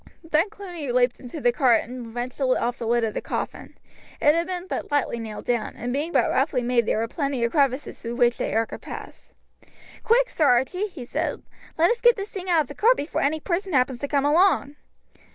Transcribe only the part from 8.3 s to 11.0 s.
the air could pass. "Quick, Sir Archie!"